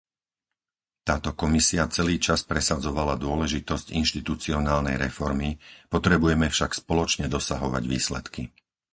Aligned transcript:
Táto 1.09 1.29
Komisia 1.43 1.83
celý 1.97 2.15
čas 2.27 2.39
presadzovala 2.51 3.15
dôležitosť 3.25 3.87
inštitucionálnej 4.01 4.95
reformy, 5.05 5.49
potrebujeme 5.93 6.47
však 6.55 6.71
spoločne 6.81 7.25
dosahovať 7.35 7.83
výsledky. 7.93 8.41